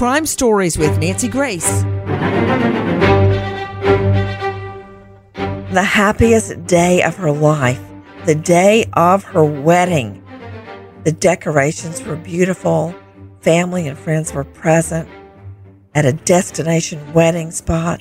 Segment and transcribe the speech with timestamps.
[0.00, 1.82] Crime Stories with Nancy Grace.
[5.74, 7.82] The happiest day of her life,
[8.24, 10.24] the day of her wedding.
[11.04, 12.94] The decorations were beautiful.
[13.42, 15.06] Family and friends were present
[15.94, 18.00] at a destination wedding spot.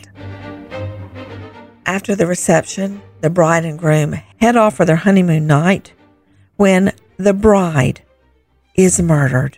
[1.85, 5.91] After the reception, the bride and groom head off for their honeymoon night
[6.56, 8.03] when the bride
[8.73, 9.57] is murdered,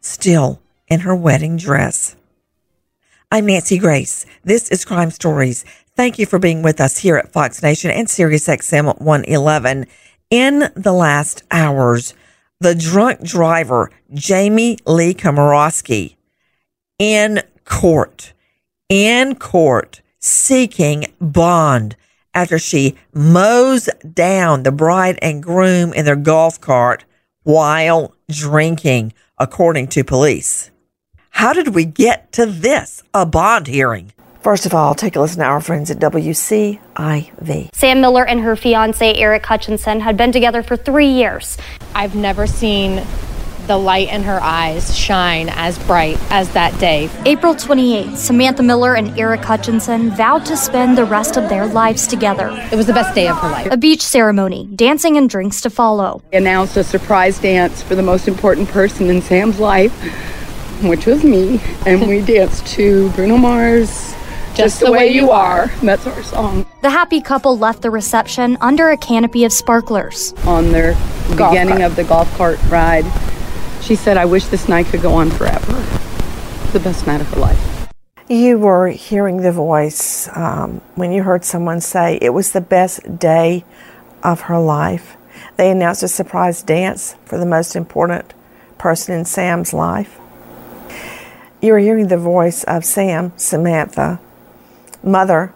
[0.00, 2.16] still in her wedding dress.
[3.30, 4.24] I'm Nancy Grace.
[4.44, 5.64] This is Crime Stories.
[5.96, 9.86] Thank you for being with us here at Fox Nation and Sirius XM 111.
[10.30, 12.14] In the last hours,
[12.60, 16.16] the drunk driver, Jamie Lee Komoroski,
[16.98, 18.32] in court,
[18.88, 21.96] in court, seeking bond
[22.32, 27.04] after she mows down the bride and groom in their golf cart
[27.42, 30.70] while drinking, according to police.
[31.36, 33.02] How did we get to this?
[33.12, 34.14] A bond hearing.
[34.40, 37.74] First of all, take a listen to our friends at WCIV.
[37.74, 41.58] Sam Miller and her fiance Aric Hutchinson had been together for three years.
[41.94, 43.04] I've never seen
[43.66, 47.10] the light in her eyes shine as bright as that day.
[47.26, 52.06] April 28th, Samantha Miller and Aric Hutchinson vowed to spend the rest of their lives
[52.06, 52.48] together.
[52.72, 53.68] It was the best day of her life.
[53.70, 56.22] A beach ceremony, dancing and drinks to follow.
[56.32, 59.92] Announced a surprise dance for the most important person in Sam's life,
[60.82, 64.14] which was me, and we danced to Bruno Mars.
[64.54, 65.68] Just, the, way, you are.
[65.82, 66.66] That's our song.
[66.80, 70.32] The happy couple left the reception under a canopy of sparklers.
[70.46, 70.94] On their
[71.30, 71.82] beginning cart.
[71.82, 73.04] of the golf cart ride,
[73.82, 75.72] she said, I wish this night could go on forever.
[76.72, 77.88] The best night of her life.
[78.28, 83.18] You were hearing the voice um, when you heard someone say it was the best
[83.18, 83.64] day
[84.22, 85.16] of her life.
[85.56, 88.34] They announced a surprise dance for the most important
[88.78, 90.18] person in Sam's life.
[91.66, 94.20] You are hearing the voice of Sam, Samantha,
[95.02, 95.52] mother,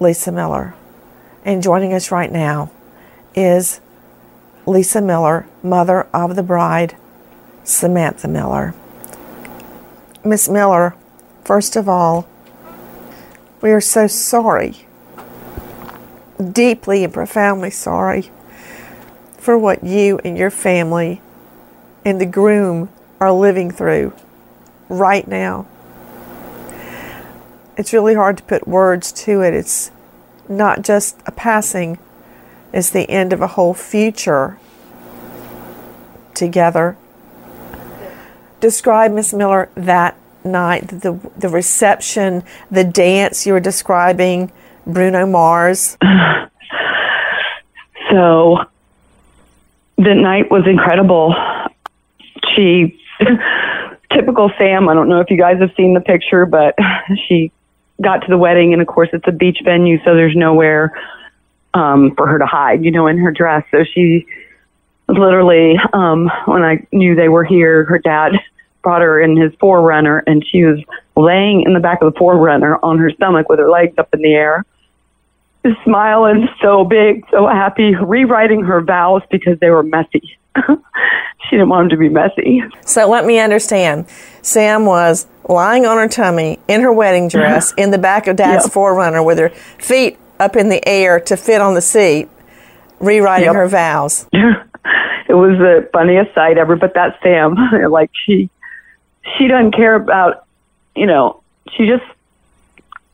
[0.00, 0.72] Lisa Miller.
[1.44, 2.70] And joining us right now
[3.34, 3.82] is
[4.64, 6.96] Lisa Miller, mother of the bride,
[7.64, 8.72] Samantha Miller.
[10.24, 10.94] Miss Miller,
[11.44, 12.26] first of all,
[13.60, 14.86] we are so sorry,
[16.50, 18.30] deeply and profoundly sorry
[19.36, 21.20] for what you and your family
[22.06, 22.88] and the groom
[23.20, 24.14] are living through
[24.88, 25.66] right now
[27.76, 29.54] it's really hard to put words to it.
[29.54, 29.90] It's
[30.48, 31.98] not just a passing,
[32.72, 34.58] it's the end of a whole future
[36.34, 36.96] together.
[38.60, 44.52] Describe, Miss Miller, that night, the, the reception, the dance you were describing,
[44.86, 45.96] Bruno Mars.
[48.10, 48.58] So
[49.96, 51.34] the night was incredible.
[52.54, 53.00] She
[54.14, 54.88] typical Sam.
[54.88, 56.74] I don't know if you guys have seen the picture, but
[57.28, 57.52] she
[58.02, 60.92] got to the wedding, and of course, it's a beach venue, so there's nowhere
[61.74, 63.64] um, for her to hide, you know, in her dress.
[63.70, 64.26] So she
[65.08, 68.32] literally, um, when I knew they were here, her dad
[68.82, 70.78] brought her in his 4Runner, and she was
[71.16, 74.22] laying in the back of the 4Runner on her stomach with her legs up in
[74.22, 74.64] the air
[75.84, 80.38] smiling so big, so happy, rewriting her vows because they were messy.
[80.56, 82.62] She didn't want him to be messy.
[82.84, 84.06] So let me understand.
[84.42, 88.64] Sam was lying on her tummy in her wedding dress in the back of Dad's
[88.64, 88.72] yep.
[88.72, 92.28] 4Runner with her feet up in the air to fit on the seat,
[92.98, 93.54] rewriting yep.
[93.54, 94.26] her vows.
[94.32, 97.56] it was the funniest sight ever, but that's Sam.
[97.90, 98.50] like she
[99.36, 100.46] she doesn't care about
[100.94, 101.42] you know,
[101.72, 102.04] she just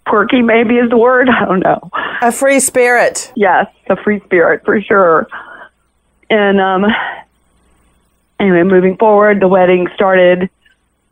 [0.06, 1.28] quirky maybe is the word.
[1.30, 1.90] I don't know.
[2.22, 3.32] A free spirit.
[3.36, 5.26] Yes, a free spirit for sure.
[6.28, 6.84] And um,
[8.40, 10.50] anyway, moving forward, the wedding started.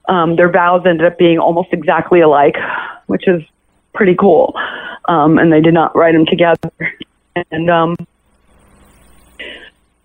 [0.09, 2.57] Um, their vows ended up being almost exactly alike,
[3.07, 3.43] which is
[3.95, 4.55] pretty cool.
[5.07, 6.73] Um, and they did not write them together.
[7.53, 7.97] And um,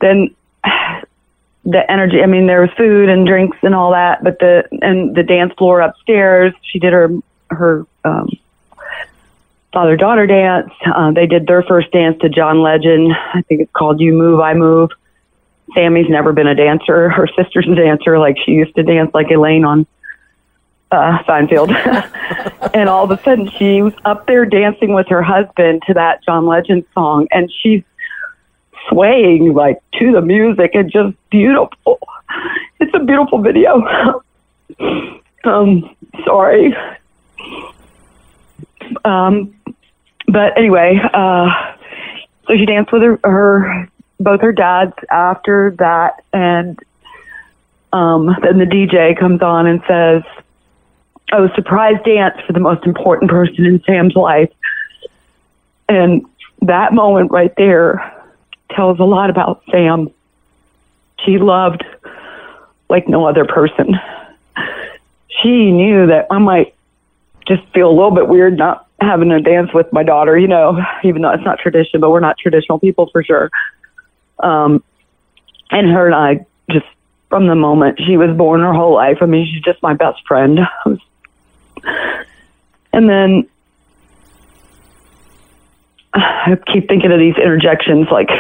[0.02, 0.36] then
[1.66, 2.22] the energy.
[2.22, 5.54] I mean, there was food and drinks and all that, but the and the dance
[5.58, 6.54] floor upstairs.
[6.62, 7.10] She did her
[7.50, 8.30] her um,
[9.72, 10.72] father daughter dance.
[10.86, 13.14] Uh, they did their first dance to John Legend.
[13.34, 14.92] I think it's called You Move, I Move.
[15.74, 17.10] Sammy's never been a dancer.
[17.10, 18.20] Her sister's a dancer.
[18.20, 19.88] Like she used to dance like Elaine on
[20.92, 21.72] uh, Seinfeld.
[22.74, 26.24] and all of a sudden she was up there dancing with her husband to that
[26.24, 27.28] John Legend song.
[27.32, 27.84] And she's
[28.90, 32.00] swaying like to the music and just beautiful.
[32.80, 34.22] It's a beautiful video.
[35.44, 36.76] um, sorry.
[39.06, 39.56] Um,
[40.28, 41.76] but anyway, uh,
[42.48, 43.90] so she danced with her, her
[44.24, 46.80] both her dads after that, and
[47.92, 50.24] um, then the DJ comes on and says,
[51.32, 54.52] "Oh, surprise dance for the most important person in Sam's life,"
[55.90, 56.26] and
[56.62, 58.12] that moment right there
[58.72, 60.10] tells a lot about Sam.
[61.26, 61.84] She loved
[62.90, 63.96] like no other person.
[65.42, 66.76] She knew that I might
[67.48, 70.80] just feel a little bit weird not having a dance with my daughter, you know,
[71.04, 73.50] even though it's not tradition, but we're not traditional people for sure.
[74.44, 74.84] Um,
[75.72, 76.86] and her and I just
[77.30, 80.26] from the moment she was born her whole life, I mean, she's just my best
[80.28, 80.60] friend.
[82.94, 83.48] and then
[86.14, 88.30] I keep thinking of these interjections like.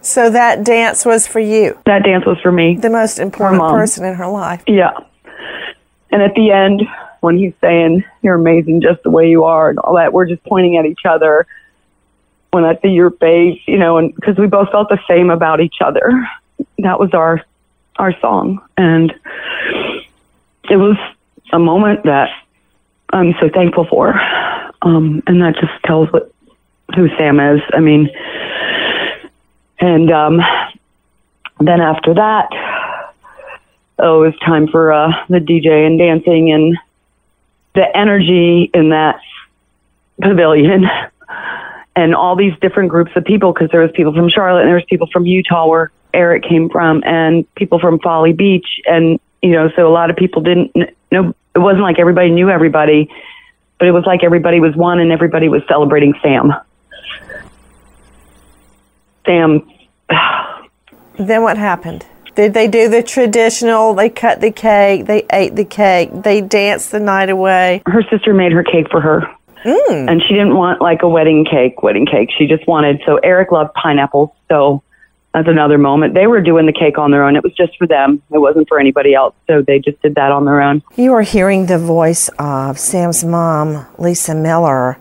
[0.00, 1.76] So that dance was for you?
[1.84, 2.76] That dance was for me.
[2.76, 4.62] The most important person in her life.
[4.66, 4.92] Yeah.
[6.12, 6.82] And at the end,
[7.20, 10.12] when he's saying you're amazing just the way you are and all that.
[10.12, 11.46] We're just pointing at each other.
[12.50, 15.60] When I see your face, you know, and because we both felt the same about
[15.60, 16.26] each other.
[16.78, 17.42] That was our
[17.96, 19.12] our song, and
[20.70, 20.96] it was
[21.52, 22.30] a moment that
[23.10, 24.14] I'm so thankful for.
[24.82, 26.32] Um, and that just tells what
[26.94, 27.60] who Sam is.
[27.72, 28.08] I mean,
[29.80, 30.40] and um,
[31.60, 32.48] then after that,
[33.98, 36.76] oh, it was time for uh, the DJ and dancing and
[37.74, 39.20] the energy in that
[40.20, 40.84] pavilion
[41.96, 44.76] and all these different groups of people because there was people from Charlotte and there
[44.76, 49.50] was people from Utah where Aric came from and people from Folly Beach and you
[49.50, 50.72] know so a lot of people didn't
[51.10, 53.10] know it wasn't like everybody knew everybody
[53.78, 56.52] but it was like everybody was one and everybody was celebrating Sam.
[59.26, 59.70] Sam
[61.18, 62.06] then what happened?
[62.34, 63.94] Did they do the traditional?
[63.94, 67.82] They cut the cake, they ate the cake, they danced the night away.
[67.86, 69.28] Her sister made her cake for her.
[69.64, 70.10] Mm.
[70.10, 72.30] And she didn't want like a wedding cake, wedding cake.
[72.36, 74.30] She just wanted, so Aric loved pineapples.
[74.48, 74.82] So
[75.34, 76.14] that's another moment.
[76.14, 77.36] They were doing the cake on their own.
[77.36, 78.22] It was just for them.
[78.30, 79.34] It wasn't for anybody else.
[79.46, 80.82] So they just did that on their own.
[80.96, 84.98] You are hearing the voice of Sam's mom, Lisa Miller.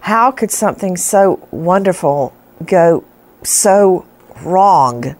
[0.00, 3.04] How could something so wonderful go
[3.42, 4.06] so
[4.42, 5.16] wrong?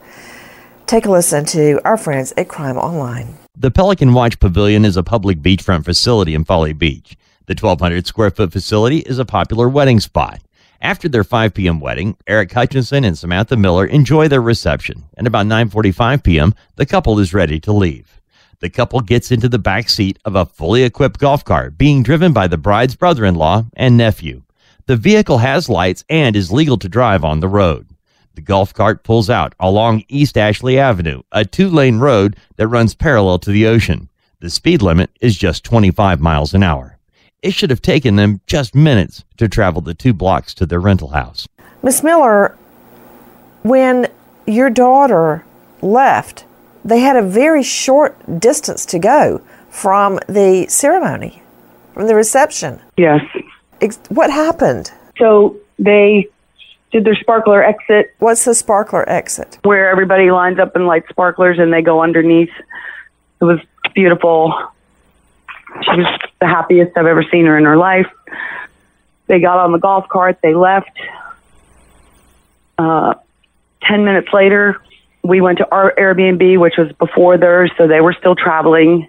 [0.87, 3.37] Take a listen to our friends at Crime Online.
[3.57, 7.17] The Pelican Watch Pavilion is a public beachfront facility in Folly Beach.
[7.47, 10.41] The 1,200 square foot facility is a popular wedding spot.
[10.83, 11.79] After their 5 p.m.
[11.79, 17.21] wedding, Aric Hutchinson and Samantha Miller enjoy their reception, and about 9:45 p.m., the couple
[17.21, 18.21] is ready to leave.
[18.59, 22.33] The couple gets into the back seat of a fully equipped golf cart being driven
[22.33, 24.43] by the bride's brother-in-law and nephew.
[24.87, 27.87] The vehicle has lights and is legal to drive on the road.
[28.35, 32.97] The golf cart pulls out along East Ashley Avenue, a two lane road that runs
[32.97, 34.09] parallel to the ocean.
[34.41, 36.96] The speed limit is just 25 miles an hour.
[37.43, 41.09] It should have taken them just minutes to travel the two blocks to their rental
[41.09, 41.47] house.
[41.83, 42.57] Miss Miller,
[43.63, 44.09] when
[44.47, 45.45] your daughter
[45.83, 46.45] left,
[46.85, 49.41] they had a very short distance to go
[49.71, 51.43] from the ceremony,
[51.95, 52.81] from the reception.
[52.97, 53.21] Yes.
[54.09, 54.91] What happened?
[55.19, 56.29] So they
[56.93, 59.59] did their sparkler exit What's the sparkler exit?
[59.65, 62.51] where everybody lines up and lights sparklers and they go underneath.
[63.41, 63.59] It was
[63.95, 64.55] beautiful.
[65.83, 68.07] She was the happiest I've ever seen her in her life.
[69.27, 70.91] They got on the golf cart, they left.
[72.79, 73.15] Uh,
[73.83, 74.81] 10 minutes later,
[75.23, 79.09] we went to our Airbnb, which was before theirs, so they were still traveling.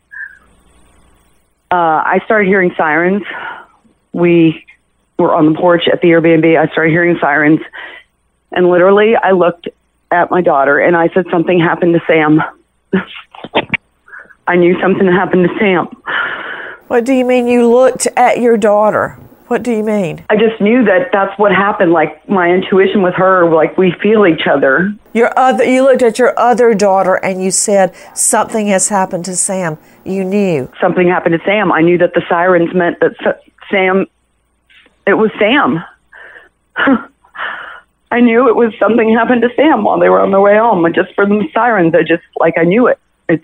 [1.70, 3.24] Uh, I started hearing sirens.
[4.14, 4.66] We
[5.20, 6.58] were on the porch at the Airbnb.
[6.58, 7.60] I started hearing sirens.
[8.52, 9.68] And literally, I looked
[10.12, 12.42] at my daughter and I said, Something happened to Sam.
[14.48, 15.88] I knew something happened to Sam.
[16.88, 19.20] What do you mean you looked at your daughter?
[19.48, 20.26] What do you mean?
[20.30, 21.92] I just knew that that's what happened.
[21.92, 24.94] Like my intuition with her, like we feel each other.
[25.14, 29.36] Your other you looked at your other daughter and you said something has happened to
[29.36, 29.78] Sam.
[30.06, 30.72] You knew.
[30.82, 31.72] Something happened to Sam.
[31.72, 33.16] I knew that the sirens meant that
[33.70, 34.08] Sam,
[35.06, 35.84] it was Sam.
[38.12, 40.86] I knew it was something happened to Sam while they were on their way home.
[40.94, 43.00] Just from the sirens, I just, like, I knew it.
[43.28, 43.44] It's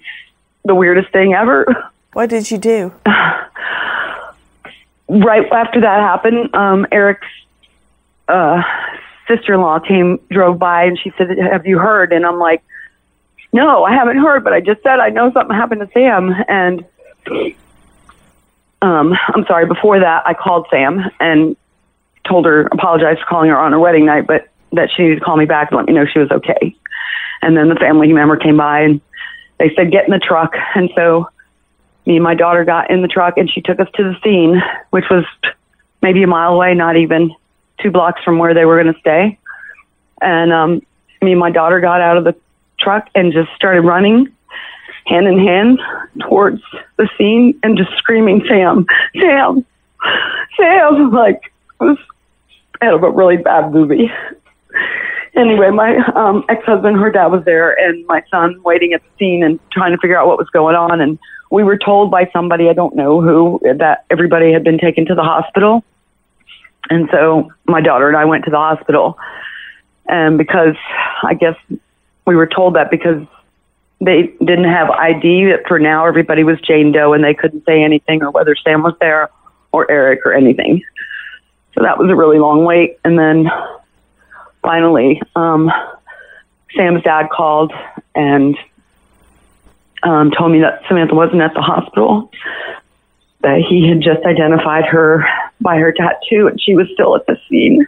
[0.64, 1.66] the weirdest thing ever.
[2.13, 2.93] What did you do?
[5.10, 7.27] right after that happened, um, Aric's
[8.27, 8.62] uh,
[9.27, 12.63] sister-in-law came, drove by, and she said, "Have you heard?" And I'm like,
[13.51, 16.86] "No, I haven't heard, but I just said I know something happened to Sam." And
[18.82, 19.65] um, I'm sorry.
[19.65, 21.55] Before that, I called Sam and
[22.27, 25.25] told her, apologized for calling her on her wedding night, but that she needed to
[25.25, 26.75] call me back and let me know she was okay.
[27.41, 29.01] And then the family member came by and
[29.60, 31.27] they said, "Get in the truck." And so
[32.05, 34.62] me and my daughter got in the truck and she took us to the scene,
[34.89, 35.25] which was
[36.01, 37.33] maybe a mile away, not even
[37.81, 39.38] two blocks from where they were going to stay.
[40.22, 40.81] And um,
[41.22, 42.36] me and my daughter got out of the
[42.79, 44.27] truck and just started running
[45.05, 45.79] hand in hand
[46.22, 46.62] towards
[46.98, 48.86] the scene and just screaming, Sam,
[49.19, 49.65] Sam,
[50.57, 51.41] Sam, like
[51.81, 51.98] it was
[52.81, 54.12] out of a really bad movie.
[55.36, 59.43] Anyway, my um, ex-husband, her dad was there, and my son waiting at the scene
[59.43, 61.01] and trying to figure out what was going on.
[61.01, 61.17] And
[61.53, 65.13] we were told by somebody I don't know who that everybody had been taken to
[65.13, 65.83] the hospital.
[66.89, 69.19] And so my daughter and I went to the hospital.
[70.07, 70.75] And because
[71.22, 71.55] I guess
[72.25, 73.22] we were told that because
[74.01, 77.83] they didn't have ID, that for now everybody was Jane Doe and they couldn't say
[77.83, 79.29] anything or whether Sam was there
[79.72, 80.81] or Aric or anything.
[81.75, 82.98] So that was a really long wait.
[83.05, 83.51] And then
[84.63, 85.72] finally, um,
[86.75, 87.72] Sam's dad called
[88.15, 88.57] and
[90.03, 92.29] um, told me that Samantha wasn't at the hospital,
[93.41, 95.25] that he had just identified her
[95.62, 97.88] by her tattoo and she was still at the scene.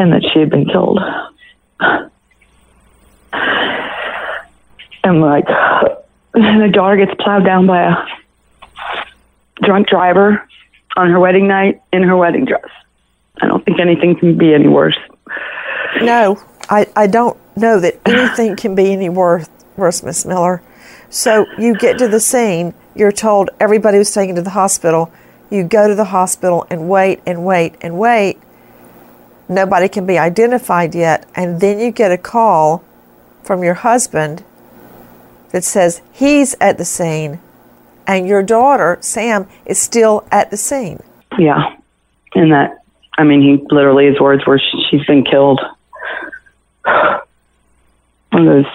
[0.00, 1.00] And that she had been killed.
[5.02, 5.46] And like,
[6.34, 7.96] the daughter gets plowed down by a
[9.64, 10.46] drunk driver
[10.96, 12.68] on her wedding night in her wedding dress.
[13.40, 14.98] I don't think anything can be any worse.
[16.02, 20.62] No, I, I don't know that anything can be any worse, worse, Miss Miller.
[21.10, 25.10] So you get to the scene, you're told everybody was taken to the hospital.
[25.50, 28.38] You go to the hospital and wait and wait and wait.
[29.48, 31.26] Nobody can be identified yet.
[31.34, 32.84] And then you get a call
[33.42, 34.44] from your husband
[35.52, 37.40] that says he's at the scene
[38.06, 41.00] and your daughter, Sam, is still at the scene.
[41.38, 41.76] Yeah.
[42.34, 42.78] And that,
[43.18, 44.60] I mean, he literally, his words were,
[44.90, 45.60] she's been killed.
[46.84, 48.72] One of those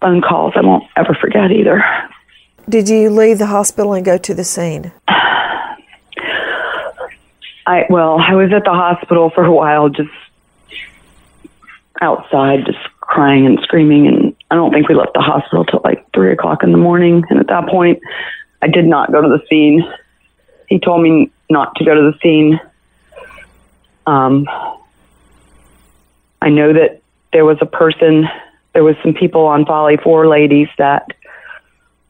[0.00, 1.84] phone calls I won't ever forget either.
[2.68, 4.90] Did you leave the hospital and go to the scene?
[7.66, 10.10] I, well, I was at the hospital for a while, just
[12.00, 14.06] outside, just crying and screaming.
[14.06, 17.24] And I don't think we left the hospital till like three o'clock in the morning.
[17.28, 18.00] And at that point,
[18.62, 19.82] I did not go to the scene.
[20.68, 22.58] He told me not to go to the scene.
[24.06, 24.46] Um,
[26.42, 27.00] I know that
[27.32, 28.28] there was a person,
[28.72, 31.08] there was some people on Folly, four ladies that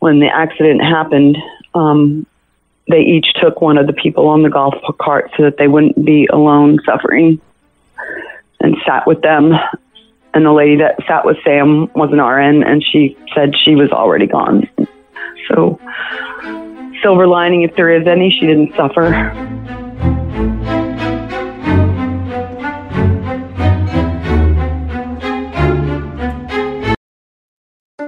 [0.00, 1.36] when the accident happened,
[1.74, 2.26] um,
[2.88, 6.04] they each took one of the people on the golf cart so that they wouldn't
[6.04, 7.40] be alone suffering
[8.60, 9.52] and sat with them.
[10.34, 13.90] And the lady that sat with Sam was an RN and she said she was
[13.90, 14.68] already gone.
[15.48, 15.78] So,
[17.02, 19.83] silver lining, if there is any, she didn't suffer.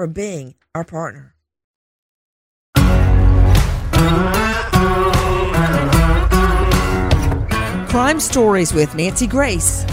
[0.00, 1.34] for being our partner.
[7.90, 9.84] Crime Stories with Nancy Grace.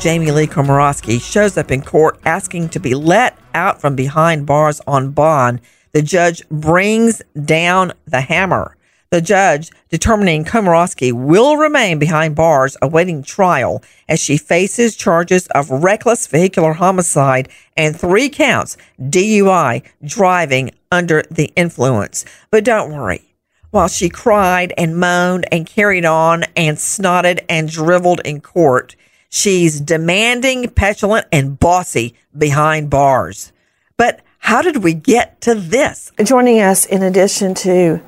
[0.00, 4.80] Jamie Lee Komoroski shows up in court asking to be let out from behind bars
[4.86, 5.60] on bond.
[5.92, 8.74] The judge brings down the hammer.
[9.10, 15.68] The judge determining Komoroski will remain behind bars awaiting trial as she faces charges of
[15.68, 22.24] reckless vehicular homicide and three counts DUI driving under the influence.
[22.52, 23.34] But don't worry.
[23.70, 28.94] While she cried and moaned and carried on and snotted and driveled in court,
[29.28, 33.50] she's demanding, petulant, and bossy behind bars.
[33.96, 36.12] But how did we get to this?
[36.22, 38.00] Joining us, in addition to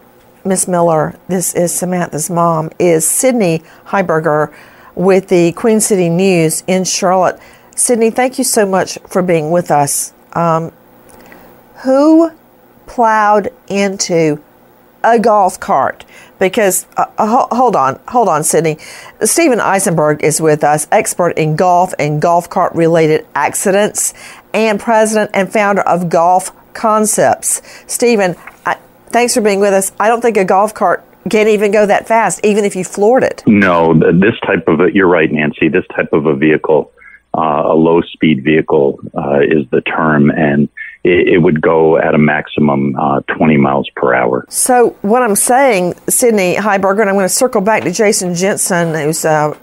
[0.45, 4.53] Miss Miller, this is Samantha's mom, is Sydney Heiberger
[4.97, 7.39] with the Queen City News in Charlotte.
[7.77, 10.13] Sydney, thank you so much for being with us.
[10.33, 10.73] Um,
[11.85, 12.33] who
[12.87, 14.43] plowed into
[15.05, 16.05] a golf cart?
[16.41, 18.79] Because, uh, uh hold on, hold on, Sydney.
[19.23, 24.13] Stephen Eisenberg is with us, expert in golf and golf cart related accidents,
[24.53, 27.63] and president and founder of Golf Concepts.
[27.87, 28.35] Stephen,
[29.13, 29.93] Thanks for being with us.
[30.01, 33.23] I don't think a golf cart can't even go that fast, even if you floored
[33.23, 33.43] it.
[33.47, 35.69] No, this type of a, you're right, Nancy.
[35.69, 36.93] This type of a vehicle,
[37.37, 40.69] uh, a low speed vehicle, uh, is the term, and
[41.05, 44.47] it, it would go at a maximum uh, 20 miles per hour.
[44.49, 48.95] So, what I'm saying, Sydney Heiberger, and I'm going to circle back to Jason Jensen,
[48.95, 49.57] who's a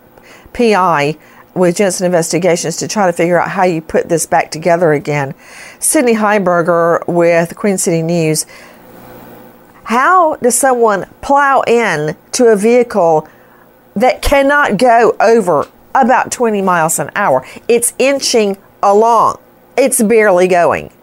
[0.53, 1.17] PI
[1.55, 5.33] with Jensen Investigations to try to figure out how you put this back together again.
[5.79, 8.45] Sydney Heiberger with Queen City News
[9.89, 13.28] how does someone plow in to a vehicle
[13.95, 17.43] that cannot go over about 20 miles an hour?
[17.67, 19.39] It's inching along.
[19.75, 20.93] It's barely going.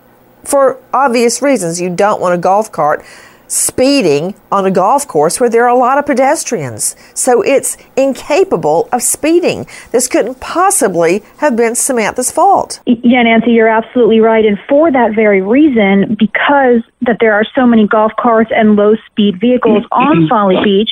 [0.44, 3.04] For obvious reasons, you don't want a golf cart
[3.48, 6.96] speeding on a golf course where there are a lot of pedestrians.
[7.14, 9.66] So it's incapable of speeding.
[9.92, 12.80] This couldn't possibly have been Samantha's fault.
[12.86, 14.44] Yeah, Nancy, you're absolutely right.
[14.44, 18.94] And for that very reason, because that there are so many golf carts and low
[19.10, 20.90] speed vehicles on Folly Beach,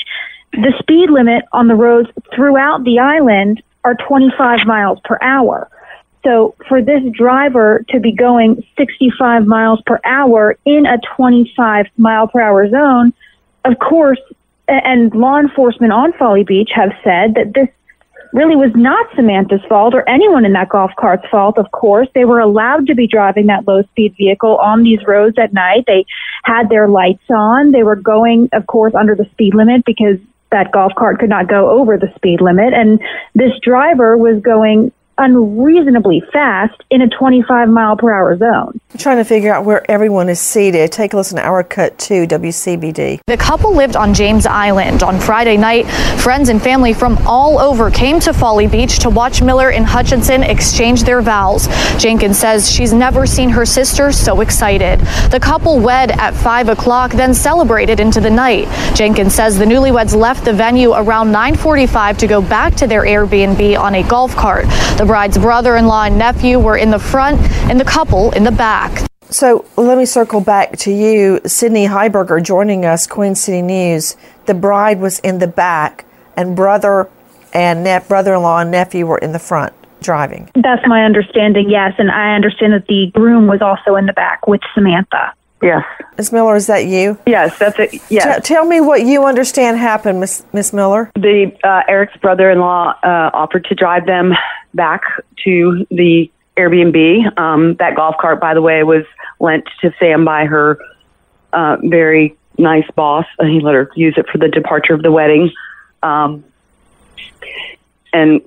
[0.52, 5.68] the speed limit on the roads throughout the island are 25 miles per hour.
[6.24, 12.28] So for this driver to be going 65 miles per hour in a 25 mile
[12.28, 13.12] per hour zone,
[13.64, 14.20] of course,
[14.66, 17.68] and law enforcement on Folly Beach have said that this
[18.32, 22.08] really was not Samantha's fault or anyone in that golf cart's fault, of course.
[22.14, 25.84] They were allowed to be driving that low speed vehicle on these roads at night.
[25.86, 26.04] They
[26.44, 27.70] had their lights on.
[27.70, 30.18] They were going, of course, under the speed limit because
[30.50, 32.74] that golf cart could not go over the speed limit.
[32.74, 33.00] And
[33.34, 38.80] this driver was going unreasonably fast in a 25 mile per hour zone.
[38.92, 40.92] I'm trying to figure out where everyone is seated.
[40.92, 43.20] Take a listen to our cut to WCBD.
[43.26, 45.02] The couple lived on James Island.
[45.02, 45.86] On Friday night,
[46.20, 50.42] friends and family from all over came to Folly Beach to watch Miller and Hutchinson
[50.42, 51.66] exchange their vows.
[51.98, 55.00] Jenkins says she's never seen her sister so excited.
[55.30, 58.68] The couple wed at 5 o'clock, then celebrated into the night.
[58.94, 63.78] Jenkins says the newlyweds left the venue around 9:45 to go back to their Airbnb
[63.78, 64.66] on a golf cart.
[64.98, 67.40] The bride's brother-in-law and nephew were in the front
[67.70, 69.06] and the couple in the back.
[69.30, 74.16] So let me circle back to you, Sydney Heiberger, joining us, Queen City News.
[74.46, 76.04] The bride was in the back,
[76.36, 77.08] and brother
[77.52, 80.50] and ne- brother-in-law and nephew were in the front driving.
[80.54, 81.94] That's my understanding, yes.
[81.98, 85.32] And I understand that the groom was also in the back with Samantha.
[85.62, 85.82] Yes.
[86.18, 87.18] Miss Miller, is that you?
[87.26, 87.94] Yes, that's it.
[88.10, 88.36] Yes.
[88.36, 91.10] T- tell me what you understand happened, Miss Miss Miller.
[91.14, 94.34] The uh, Aric's brother-in-law uh, offered to drive them
[94.74, 95.02] back
[95.44, 97.38] to the Airbnb.
[97.38, 99.04] Um, that golf cart, by the way, was
[99.40, 100.78] lent to Sam by her
[101.52, 103.26] uh, very nice boss.
[103.38, 105.50] and He let her use it for the departure of the wedding.
[106.02, 106.44] Um,
[108.12, 108.42] and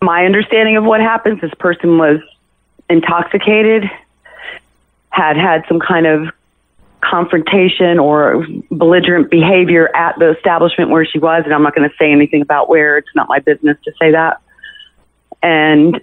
[0.00, 2.20] my understanding of what happens, this person was
[2.88, 3.90] intoxicated,
[5.10, 6.28] had had some kind of
[7.04, 11.96] confrontation or belligerent behavior at the establishment where she was, and I'm not going to
[11.96, 12.98] say anything about where.
[12.98, 14.40] It's not my business to say that.
[15.42, 16.00] And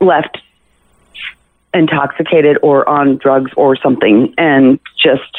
[0.00, 0.38] left
[1.72, 5.30] intoxicated or on drugs or something, and just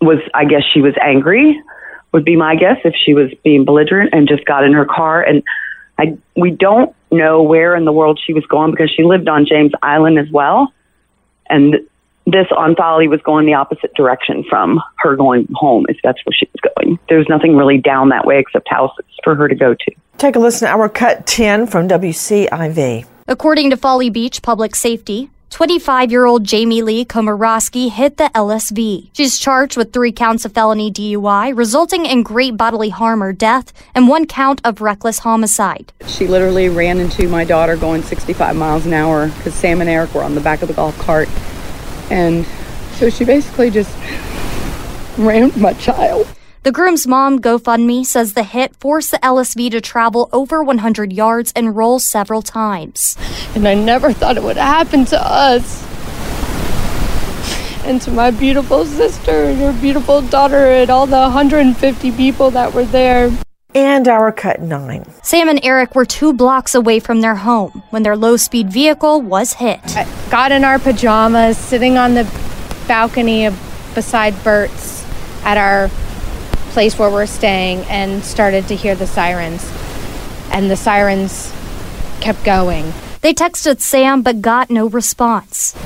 [0.00, 1.60] was, I guess she was angry,
[2.12, 5.22] would be my guess if she was being belligerent and just got in her car.
[5.22, 5.42] And
[5.98, 9.46] I, we don't know where in the world she was going because she lived on
[9.46, 10.72] James Island as well.
[11.48, 11.76] And
[12.30, 16.32] this on Folly was going the opposite direction from her going home, if that's where
[16.32, 16.98] she was going.
[17.08, 19.94] There's nothing really down that way except houses for her to go to.
[20.18, 23.06] Take a listen to our cut 10 from WCIV.
[23.26, 29.10] According to Folly Beach Public Safety, 25 year old Jamie Lee Komoroski hit the LSV.
[29.12, 33.72] She's charged with three counts of felony DUI, resulting in great bodily harm or death,
[33.94, 35.92] and one count of reckless homicide.
[36.06, 40.14] She literally ran into my daughter going 65 miles an hour because Sam and Aric
[40.14, 41.28] were on the back of the golf cart.
[42.10, 42.44] And
[42.94, 43.90] so she basically just
[45.16, 46.26] ran my child.
[46.62, 51.54] The groom's mom, GoFundMe, says the hit forced the LSV to travel over 100 yards
[51.56, 53.16] and roll several times.
[53.54, 55.86] And I never thought it would happen to us.
[57.86, 62.74] And to my beautiful sister and her beautiful daughter and all the 150 people that
[62.74, 63.30] were there.
[63.74, 65.04] And our cut nine.
[65.22, 69.20] Sam and Aric were two blocks away from their home when their low speed vehicle
[69.22, 69.80] was hit.
[69.96, 72.24] I got in our pajamas, sitting on the
[72.88, 73.54] balcony of,
[73.94, 75.04] beside Bert's
[75.44, 75.88] at our
[76.72, 79.70] place where we're staying, and started to hear the sirens.
[80.50, 81.52] And the sirens
[82.20, 82.92] kept going.
[83.20, 85.76] They texted Sam but got no response.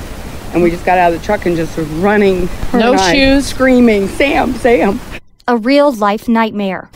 [0.53, 2.49] And we just got out of the truck and just was running.
[2.73, 3.45] No shoes.
[3.45, 4.99] Screaming, Sam, Sam.
[5.47, 6.89] A real life nightmare.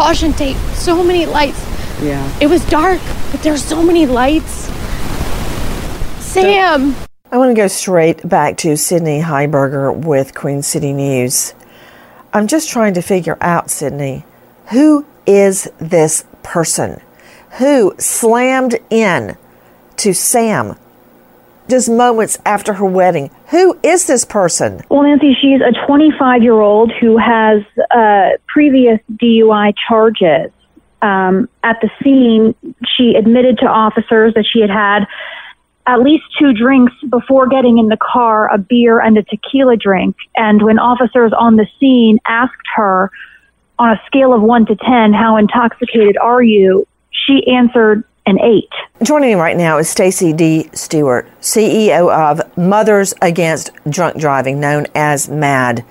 [0.00, 1.62] Caution tape, so many lights.
[2.00, 2.38] Yeah.
[2.40, 4.64] It was dark, but there's so many lights.
[6.24, 6.96] Sam!
[7.30, 11.52] I want to go straight back to Sydney Heiberger with Queen City News.
[12.32, 14.24] I'm just trying to figure out, Sydney,
[14.68, 17.02] who is this person
[17.58, 19.36] who slammed in
[19.98, 20.78] to Sam
[21.70, 23.30] just moments after her wedding?
[23.48, 24.82] Who is this person?
[24.90, 30.50] Well, Nancy, she's a 25 year old who has uh, previous DUI charges.
[31.02, 32.54] Um, at the scene,
[32.96, 35.06] she admitted to officers that she had had
[35.86, 40.14] at least two drinks before getting in the car, a beer and a tequila drink.
[40.36, 43.10] And when officers on the scene asked her
[43.78, 46.86] on a scale of one to 10, how intoxicated are you?
[47.10, 48.68] She answered an eight.
[49.02, 50.70] Joining me right now is Stacy D.
[50.72, 55.84] Stewart, CEO of Mothers Against Drunk Driving, known as MADD.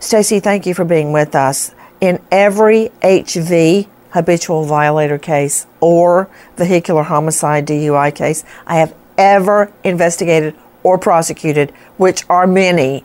[0.00, 1.74] Stacy, thank you for being with us.
[2.00, 10.54] In every HV, habitual violator case, or vehicular homicide DUI case, I have ever investigated
[10.82, 13.04] or prosecuted, which are many,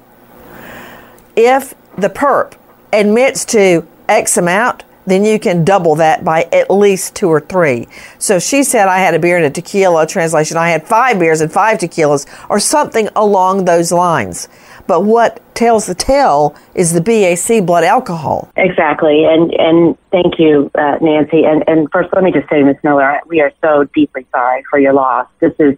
[1.35, 2.53] if the perp
[2.91, 7.87] admits to X amount, then you can double that by at least two or three.
[8.19, 11.41] So she said I had a beer and a tequila, translation, I had five beers
[11.41, 14.47] and five tequilas, or something along those lines.
[14.87, 18.51] But what tells the tale is the BAC blood alcohol.
[18.57, 21.45] Exactly, and and thank you, uh, Nancy.
[21.45, 22.77] And and first, let me just say, Ms.
[22.83, 25.27] Miller, we are so deeply sorry for your loss.
[25.39, 25.77] This is,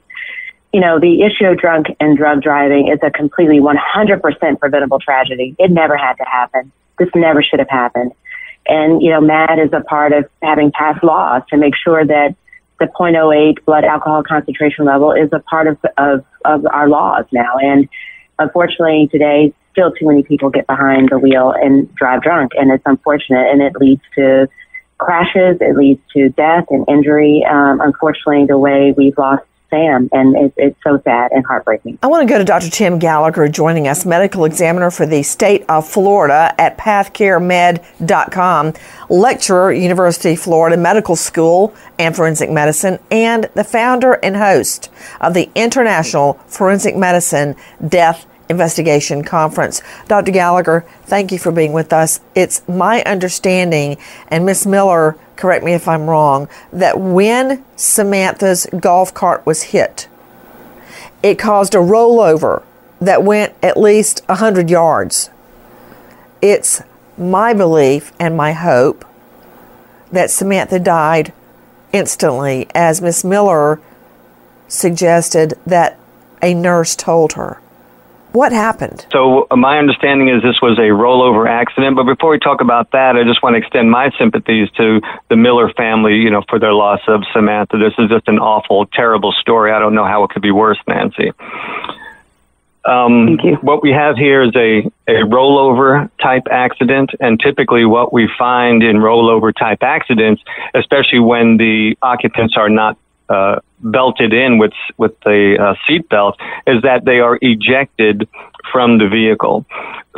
[0.73, 5.55] you know, the issue of drunk and drug driving is a completely 100% preventable tragedy.
[5.59, 6.71] It never had to happen.
[6.97, 8.13] This never should have happened.
[8.67, 12.35] And you know, MADD is a part of having passed laws to make sure that
[12.79, 17.57] the 0.08 blood alcohol concentration level is a part of, of, of our laws now.
[17.57, 17.87] And
[18.37, 22.51] unfortunately, today, still too many people get behind the wheel and drive drunk.
[22.55, 24.47] And it's unfortunate and it leads to
[24.97, 27.45] crashes, it leads to death and injury.
[27.49, 29.43] Um, unfortunately, the way we've lost
[29.75, 31.99] Sam, and it, it's so sad and heartbreaking.
[32.01, 32.69] I want to go to Dr.
[32.69, 38.73] Tim Gallagher joining us, medical examiner for the state of Florida at pathcaremed.com,
[39.09, 44.89] lecturer, University of Florida Medical School and Forensic Medicine, and the founder and host
[45.21, 47.55] of the International Forensic Medicine
[47.87, 49.81] Death Investigation Conference.
[50.07, 50.31] Dr.
[50.31, 52.19] Gallagher, thank you for being with us.
[52.35, 59.13] It's my understanding, and Miss Miller, correct me if I'm wrong, that when Samantha's golf
[59.13, 60.07] cart was hit,
[61.23, 62.63] it caused a rollover
[63.01, 65.29] that went at least 100 yards.
[66.41, 66.83] It's
[67.17, 69.05] my belief and my hope
[70.11, 71.33] that Samantha died
[71.91, 73.81] instantly, as Miss Miller
[74.67, 75.97] suggested that
[76.41, 77.59] a nurse told her.
[78.35, 79.05] What happened?
[79.13, 81.95] So, uh, my understanding is this was a rollover accident.
[81.95, 85.37] But before we talk about that, I just want to extend my sympathies to the
[85.37, 87.77] Miller family, you know, for their loss of Samantha.
[87.77, 89.71] This is just an awful, terrible story.
[89.71, 91.31] I don't know how it could be worse, Nancy.
[92.83, 98.29] Um, what we have here is a, a rollover type accident, and typically what we
[98.37, 100.43] find in rollover type accidents,
[100.73, 102.97] especially when the occupants are not
[103.29, 108.27] uh, belted in with with the uh, seat belt is that they are ejected
[108.71, 109.65] from the vehicle.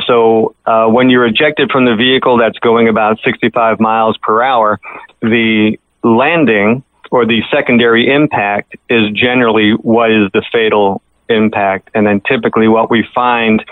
[0.06, 4.80] So uh, when you're ejected from the vehicle that's going about 65 miles per hour,
[5.20, 11.90] the landing or the secondary impact is generally what is the fatal impact.
[11.94, 13.64] And then typically what we find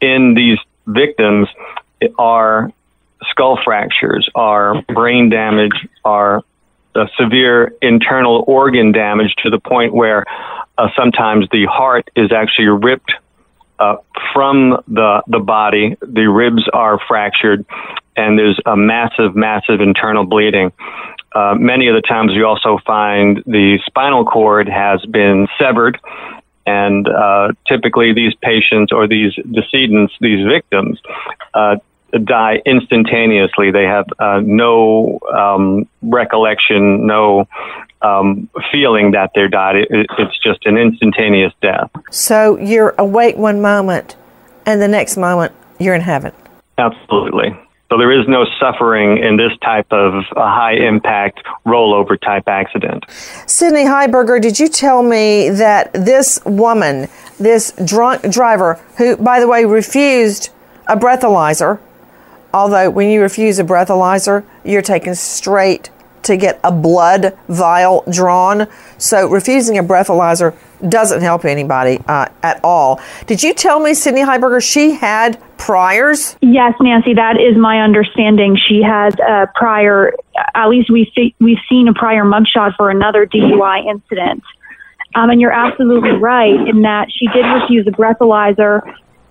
[0.00, 1.48] in these victims
[2.18, 2.72] are
[3.28, 6.42] skull fractures, are brain damage, are
[6.94, 10.24] uh, severe internal organ damage to the point where
[10.78, 13.12] uh, sometimes the heart is actually ripped
[13.78, 13.96] uh,
[14.32, 15.96] from the the body.
[16.00, 17.64] The ribs are fractured,
[18.16, 20.72] and there's a massive, massive internal bleeding.
[21.32, 25.98] Uh, many of the times, you also find the spinal cord has been severed,
[26.66, 31.00] and uh, typically these patients or these decedents, these victims,
[31.54, 31.76] uh,
[32.24, 33.70] die instantaneously.
[33.70, 37.46] They have uh, no um, recollection, no
[38.02, 39.76] um, feeling that they're died.
[39.76, 41.90] It, it's just an instantaneous death.
[42.10, 44.16] So you're awake one moment,
[44.66, 46.32] and the next moment you're in heaven.
[46.78, 47.56] Absolutely.
[47.90, 53.04] So there is no suffering in this type of a high impact rollover type accident.
[53.48, 57.08] Sydney Heiberger, did you tell me that this woman,
[57.40, 60.50] this drunk driver, who, by the way, refused
[60.86, 61.80] a breathalyzer,
[62.52, 65.90] Although, when you refuse a breathalyzer, you're taken straight
[66.22, 68.66] to get a blood vial drawn.
[68.98, 70.54] So, refusing a breathalyzer
[70.88, 73.00] doesn't help anybody uh, at all.
[73.26, 76.36] Did you tell me, Sydney Heiberger, she had priors?
[76.40, 78.56] Yes, Nancy, that is my understanding.
[78.56, 80.14] She has a prior,
[80.54, 84.42] at least we see, we've seen a prior mugshot for another DUI incident.
[85.14, 88.80] Um, and you're absolutely right in that she did refuse a breathalyzer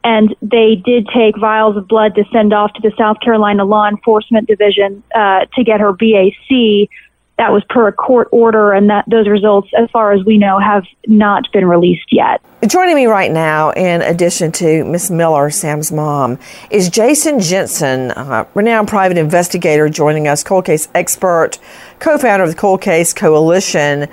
[0.04, 3.88] and they did take vials of blood to send off to the South Carolina Law
[3.88, 6.90] Enforcement Division uh, to get her BAC.
[7.38, 10.60] That was per a court order, and that those results, as far as we know,
[10.60, 12.42] have not been released yet.
[12.68, 16.38] Joining me right now, in addition to Miss Miller, Sam's mom,
[16.70, 18.12] is Jason Jensen,
[18.54, 21.60] renowned private investigator, joining us, cold case expert,
[22.00, 24.10] co-founder of the Cold Case Coalition.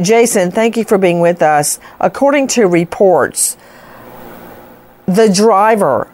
[0.00, 1.78] Jason, thank you for being with us.
[2.00, 3.58] According to reports,
[5.14, 6.08] the driver,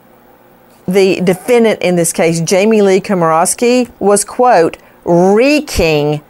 [0.89, 6.23] the defendant in this case, Jamie Lee Komoroski, was, quote, reeking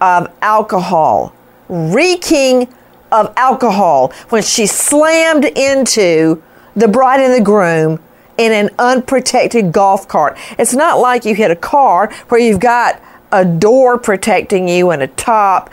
[0.00, 1.34] of alcohol.
[1.68, 2.68] Reeking
[3.10, 6.42] of alcohol when she slammed into
[6.76, 8.00] the bride and the groom
[8.38, 10.38] in an unprotected golf cart.
[10.58, 15.02] It's not like you hit a car where you've got a door protecting you and
[15.02, 15.70] a top.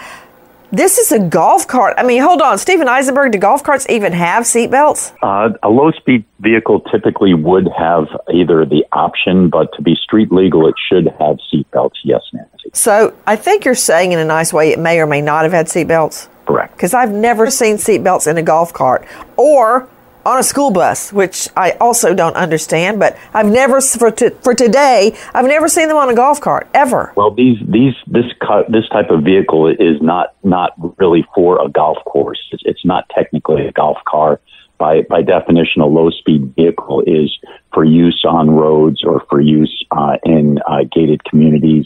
[0.71, 1.95] This is a golf cart.
[1.97, 3.31] I mean, hold on, Steven Eisenberg.
[3.31, 5.13] Do golf carts even have seatbelts?
[5.23, 10.31] Uh, a low speed vehicle typically would have either the option, but to be street
[10.31, 11.95] legal, it should have seatbelts.
[12.03, 12.69] Yes, Nancy.
[12.73, 15.53] So I think you're saying in a nice way it may or may not have
[15.53, 16.27] had seatbelts.
[16.45, 16.75] Correct.
[16.75, 19.89] Because I've never seen seatbelts in a golf cart or
[20.29, 22.99] on a school bus, which I also don't understand.
[22.99, 26.69] But I've never for t- for today, I've never seen them on a golf cart
[26.73, 27.11] ever.
[27.15, 31.69] Well, these these this cut this type of vehicle is not not really for a
[31.69, 32.39] golf course.
[32.51, 34.39] It's, it's not technically a golf car.
[34.77, 37.35] By by definition, a low speed vehicle is
[37.73, 41.85] for use on roads or for use uh, in uh, gated communities,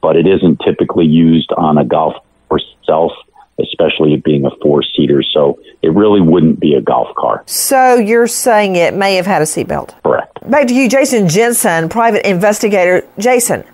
[0.00, 2.14] but it isn't typically used on a golf
[2.48, 3.12] course itself
[3.62, 5.22] especially it being a four seater.
[5.22, 7.42] So it really wouldn't be a golf car.
[7.46, 10.00] So you're saying it may have had a seatbelt?
[10.02, 10.38] Correct.
[10.50, 13.06] Back to you, Jason Jensen, private investigator.
[13.18, 13.64] Jason,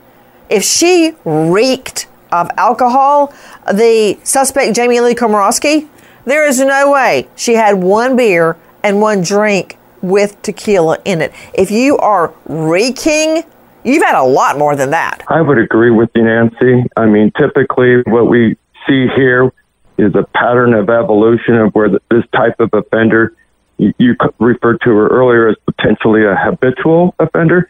[0.50, 3.32] if she reeked of alcohol,
[3.72, 5.88] the suspect, Jamie Lee Komoroski,
[6.24, 11.32] there is no way she had one beer and one drink with tequila in it.
[11.54, 13.44] If you are reeking,
[13.82, 15.22] you've had a lot more than that.
[15.28, 16.84] I would agree with you, Nancy.
[16.96, 19.52] I mean, typically what we see here
[19.98, 23.34] is a pattern of evolution of where this type of offender,
[23.76, 27.68] you, referred to earlier as potentially a habitual offender.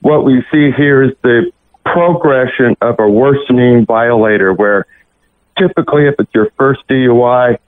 [0.00, 1.52] What we see here is the
[1.84, 4.86] progression of a worsening violator where
[5.58, 7.58] typically if it's your first DUI,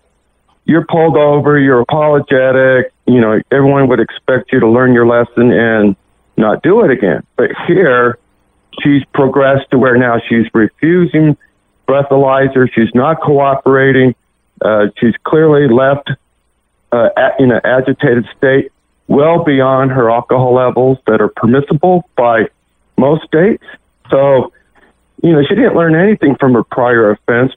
[0.64, 5.52] you're pulled over, you're apologetic, you know, everyone would expect you to learn your lesson
[5.52, 5.94] and
[6.36, 7.24] not do it again.
[7.36, 8.18] But here,
[8.82, 11.36] she's progressed to where now she's refusing
[11.86, 12.68] breathalyzer.
[12.72, 14.14] She's not cooperating.
[14.60, 16.10] Uh, she's clearly left
[16.92, 18.72] uh, at, in an agitated state,
[19.08, 22.48] well beyond her alcohol levels that are permissible by
[22.96, 23.64] most states.
[24.10, 24.52] So,
[25.22, 27.52] you know, she didn't learn anything from her prior offense.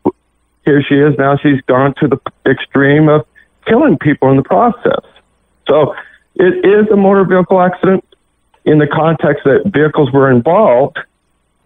[0.65, 1.37] Here she is now.
[1.37, 3.25] She's gone to the extreme of
[3.65, 5.03] killing people in the process.
[5.67, 5.93] So,
[6.35, 8.03] it is a motor vehicle accident
[8.65, 10.97] in the context that vehicles were involved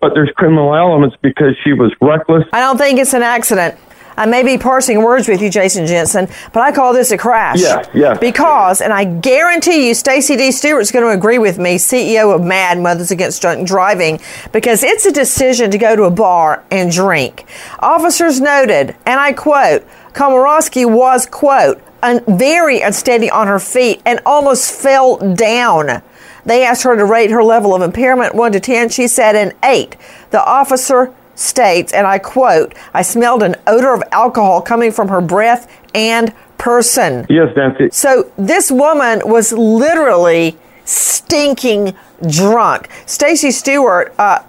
[0.02, 2.46] but there's criminal elements because she was reckless.
[2.52, 3.78] I don't think it's an accident.
[4.18, 7.62] I may be parsing words with you, Jason Jensen, but I call this a crash.
[7.62, 8.14] Yeah, yeah.
[8.16, 10.52] Because, and I guarantee you, Stacey D.
[10.52, 14.20] Stewart's going to agree with me, CEO of MADD, Mothers Against Drunk Driving,
[14.52, 17.46] because it's a decision to go to a bar and drink.
[17.80, 24.20] Officers noted, and I quote, Komoroski was, quote, un- very unsteady on her feet and
[24.26, 26.02] almost fell down.
[26.46, 28.90] They asked her to rate her level of impairment 1 to 10.
[28.90, 29.96] She said an 8.
[30.32, 35.22] The officer states, and I quote, I smelled an odor of alcohol coming from her
[35.22, 37.26] breath and person.
[37.30, 37.90] Yes, Nancy.
[37.92, 41.96] So this woman was literally stinking
[42.30, 42.90] drunk.
[43.06, 44.44] Stacey Stewart, uh,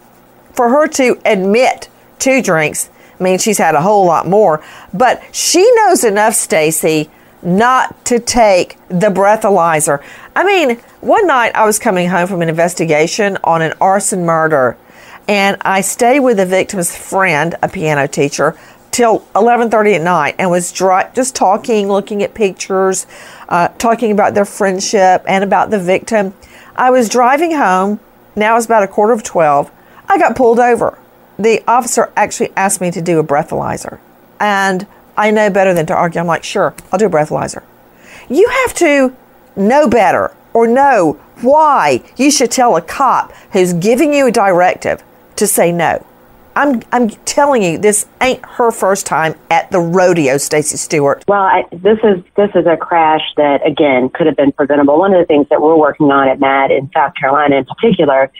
[0.52, 5.68] for her to admit two drinks means she's had a whole lot more, but she
[5.76, 7.08] knows enough, Stacey,
[7.42, 10.02] not to take the breathalyzer.
[10.34, 14.76] I mean, one night I was coming home from an investigation on an arson murder,
[15.28, 18.56] and I stayed with the victim's friend, a piano teacher,
[18.90, 23.06] till 11:30 at night, and was dry, just talking, looking at pictures,
[23.48, 26.34] uh, talking about their friendship and about the victim.
[26.76, 28.00] I was driving home.
[28.36, 29.70] Now it's about a quarter of 12.
[30.08, 30.98] I got pulled over.
[31.38, 33.98] The officer actually asked me to do a breathalyzer,
[34.38, 36.20] and I know better than to argue.
[36.20, 37.62] I'm like, sure, I'll do a breathalyzer.
[38.28, 39.16] You have to
[39.56, 45.02] know better or know why you should tell a cop who's giving you a directive
[45.36, 46.04] to say no.
[46.54, 51.24] I'm, I'm telling you, this ain't her first time at the rodeo, Stacey Stewart.
[51.26, 54.98] Well, I, this is this is a crash that again could have been preventable.
[54.98, 58.30] One of the things that we're working on at MADD in South Carolina, in particular,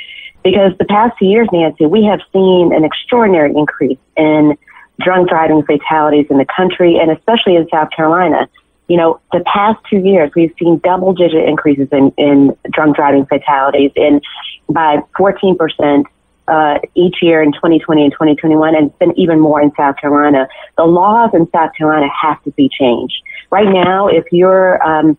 [0.45, 4.59] because the past few years, Nancy, we have seen an extraordinary increase in
[5.01, 8.49] drunk driving fatalities in the country and especially in South Carolina.
[8.89, 13.27] You know, the past two years, we've seen double digit increases in, in drunk driving
[13.27, 14.21] fatalities in
[14.69, 16.05] by 14%
[16.49, 20.49] uh, each year in 2020 and 2021, and it's been even more in South Carolina.
[20.77, 23.15] The laws in South Carolina have to be changed.
[23.51, 25.17] Right now, if you're, um,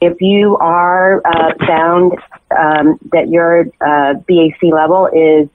[0.00, 2.12] if you are uh, found
[2.56, 5.48] um, that your uh, BAC level is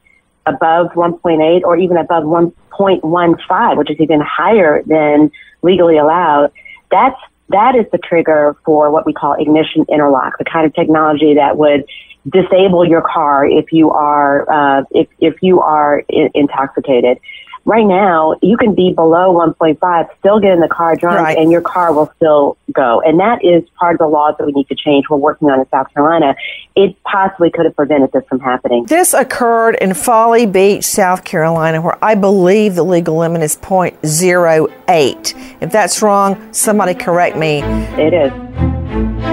[0.45, 6.51] above 1.8 or even above 1.15, which is even higher than legally allowed,
[6.91, 11.35] that's that is the trigger for what we call ignition interlock, the kind of technology
[11.35, 11.85] that would
[12.29, 17.19] disable your car if you are uh, if if you are I- intoxicated
[17.65, 21.37] right now you can be below 1.5 still get in the car drunk Right.
[21.37, 24.51] and your car will still go and that is part of the laws that we
[24.51, 26.35] need to change we're working on in south carolina
[26.75, 31.81] it possibly could have prevented this from happening This occurred in Folly Beach, South Carolina,
[31.81, 35.57] where I believe the legal limit is 0.08.
[35.61, 37.59] If that's wrong, somebody correct me.
[37.97, 39.32] It is.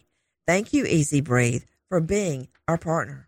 [0.47, 3.27] Thank you, EZ Breathe, for being our partner.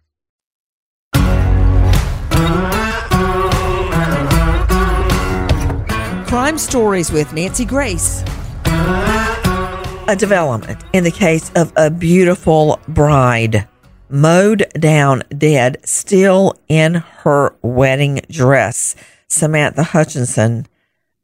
[6.30, 8.22] Crime Stories with Nancy Grace.
[8.64, 13.66] A development in the case of a beautiful bride
[14.08, 18.94] mowed down dead, still in her wedding dress.
[19.26, 20.68] Samantha Hutchinson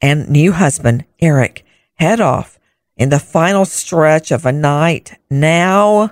[0.03, 1.63] and new husband, Aric,
[1.95, 2.59] head off
[2.97, 6.11] in the final stretch of a night now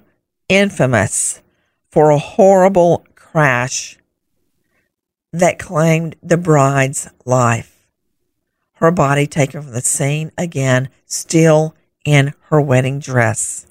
[0.49, 1.43] infamous
[1.91, 3.99] for a horrible crash
[5.33, 7.74] that claimed the bride's life
[8.85, 11.75] her body taken from the scene again, still
[12.05, 13.67] in her wedding dress.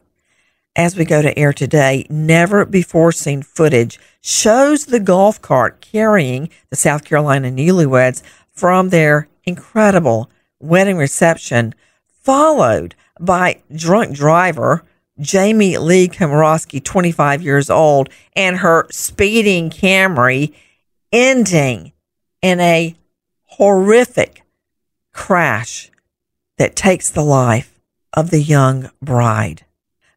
[0.76, 6.50] As we go to air today, never before seen footage shows the golf cart carrying
[6.72, 11.76] the South Carolina newlyweds from their incredible wedding reception,
[12.24, 14.84] followed by drunk driver
[15.20, 20.54] Jamie Lee Komoroski, 25 years old, and her speeding Camry,
[21.12, 21.92] ending
[22.42, 22.96] in a
[23.44, 24.43] horrific
[25.14, 25.90] crash
[26.58, 27.80] that takes the life
[28.14, 29.66] of the young bride.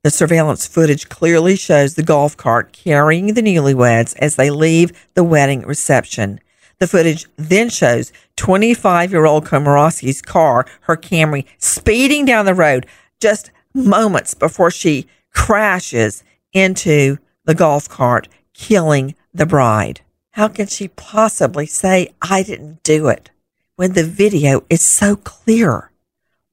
[0.03, 5.25] The surveillance footage clearly shows the golf cart carrying the newlyweds as they leave the
[5.25, 6.41] wedding reception.
[6.79, 12.87] The footage then shows 25 year old Komoroski's car, her Camry, speeding down the road
[13.21, 16.23] just moments before she crashes
[16.53, 20.01] into the golf cart, killing the bride.
[20.33, 23.31] How can she possibly say, I didn't do it?
[23.77, 25.91] When the video is so clear.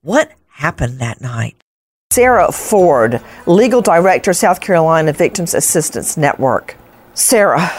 [0.02, 1.56] What happened that night?
[2.12, 6.76] Sarah Ford, legal director, South Carolina Victims Assistance Network.
[7.16, 7.72] Sarah,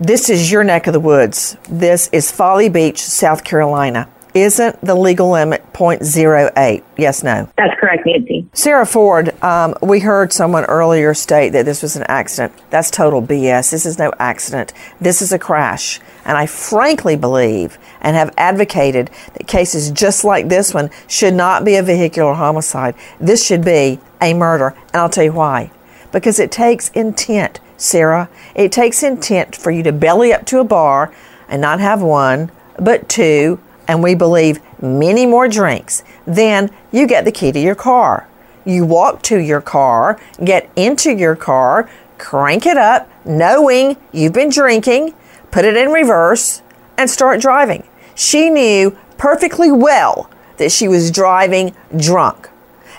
[0.00, 1.56] this is your neck of the woods.
[1.68, 6.82] This is Folly Beach, South Carolina isn't the legal limit 0.08?
[6.98, 7.48] Yes, no?
[7.56, 8.46] That's correct, Nancy.
[8.52, 12.52] Sarah Ford, um, we heard someone earlier state that this was an accident.
[12.68, 13.70] That's total BS.
[13.70, 14.74] This is no accident.
[15.00, 16.00] This is a crash.
[16.26, 21.64] And I frankly believe and have advocated that cases just like this one should not
[21.64, 22.94] be a vehicular homicide.
[23.18, 24.76] This should be a murder.
[24.92, 25.72] And I'll tell you why.
[26.12, 28.28] Because it takes intent, Sarah.
[28.54, 31.12] It takes intent for you to belly up to a bar
[31.48, 37.24] and not have one, but two, and we believe many more drinks, then you get
[37.24, 38.28] the key to your car.
[38.64, 44.50] You walk to your car, get into your car, crank it up, knowing you've been
[44.50, 45.12] drinking,
[45.50, 46.62] put it in reverse,
[46.96, 47.84] and start driving.
[48.16, 52.48] She knew perfectly well that she was driving drunk.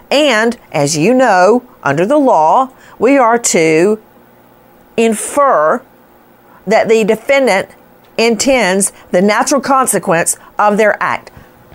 [0.10, 4.02] And as you know, under the law, we are to
[4.96, 5.82] infer
[6.66, 7.70] that the defendant
[8.18, 11.32] intends the natural consequence of their act.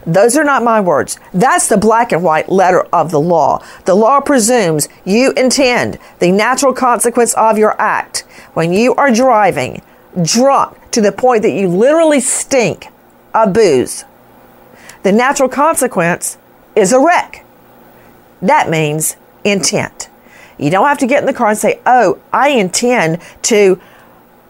[0.06, 1.18] Those are not my words.
[1.34, 3.64] That's the black and white letter of the law.
[3.84, 8.20] The law presumes you intend the natural consequence of your act
[8.54, 9.82] when you are driving
[10.22, 12.88] drunk to the point that you literally stink
[13.34, 14.04] of booze.
[15.02, 16.38] The natural consequence
[16.76, 17.44] is a wreck.
[18.40, 20.08] That means intent.
[20.58, 23.80] You don't have to get in the car and say, Oh, I intend to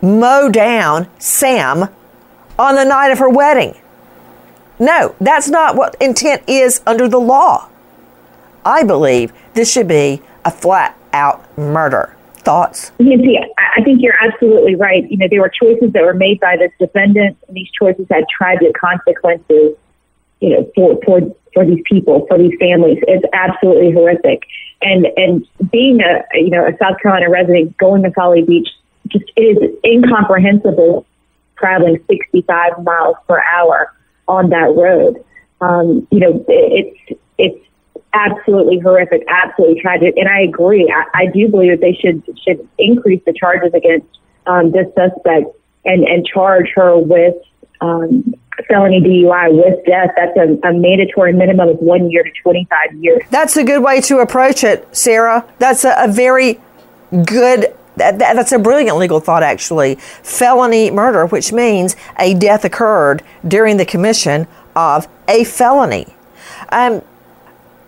[0.01, 1.89] mow down Sam
[2.59, 3.76] on the night of her wedding.
[4.78, 7.68] No, that's not what intent is under the law.
[8.64, 12.16] I believe this should be a flat out murder.
[12.45, 12.93] Thoughts?
[12.99, 15.09] Nancy, I think you're absolutely right.
[15.11, 18.24] You know, there were choices that were made by this defendant, and these choices had
[18.28, 19.76] tragic consequences,
[20.40, 21.20] you know, for, for,
[21.55, 22.99] for these people, for these families.
[23.07, 24.43] It's absolutely horrific.
[24.80, 28.68] And, and being a, you know, a South Carolina resident going to Folly Beach
[29.09, 31.07] just is incomprehensible
[31.57, 33.93] traveling 65 miles per hour
[34.26, 35.24] on that road.
[35.61, 37.66] Um, you know, it's it's
[38.12, 40.93] absolutely horrific, absolutely tragic, and I agree.
[40.95, 44.07] I, I do believe that they should should increase the charges against
[44.47, 47.34] um, this suspect and and charge her with
[47.80, 48.34] um,
[48.68, 50.11] felony DUI with death.
[50.16, 53.22] That's a, a mandatory minimum of one year to 25 years.
[53.30, 55.47] That's a good way to approach it, Sarah.
[55.59, 56.61] That's a, a very
[57.24, 59.97] good that, that, that's a brilliant legal thought, actually.
[59.97, 66.07] Felony murder, which means a death occurred during the commission of a felony.
[66.70, 67.03] Um,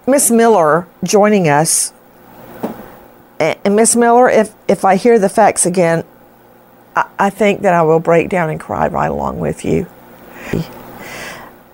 [0.06, 1.92] Miss Miller joining us.
[3.38, 6.04] And Miss Miller, if, if I hear the facts again,
[6.94, 9.86] I, I think that I will break down and cry right along with you.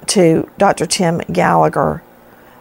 [0.06, 0.86] To Dr.
[0.86, 2.02] Tim Gallagher,